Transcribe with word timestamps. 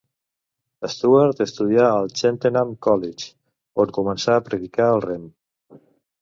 Stuart 0.93 1.43
estudià 1.45 1.83
al 1.97 2.09
Cheltenham 2.21 2.71
College, 2.87 3.29
on 3.85 3.95
començà 3.99 4.39
a 4.39 4.45
practicar 4.49 4.89
el 4.97 5.05
rem. 5.07 5.31